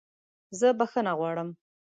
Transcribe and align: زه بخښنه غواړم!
زه 0.59 0.67
بخښنه 0.79 1.13
غواړم! 1.19 1.49